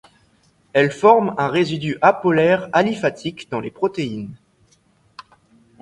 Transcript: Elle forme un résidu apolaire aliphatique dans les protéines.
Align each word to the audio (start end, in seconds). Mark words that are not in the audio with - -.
Elle 0.73 0.91
forme 0.91 1.35
un 1.37 1.47
résidu 1.47 1.99
apolaire 2.01 2.67
aliphatique 2.73 3.51
dans 3.51 3.59
les 3.59 3.69
protéines. 3.69 4.33